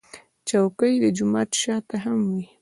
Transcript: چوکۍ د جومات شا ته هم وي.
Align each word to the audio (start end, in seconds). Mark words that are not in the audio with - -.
چوکۍ 0.49 0.93
د 1.03 1.05
جومات 1.17 1.49
شا 1.61 1.75
ته 1.89 1.95
هم 2.03 2.19
وي. 2.31 2.45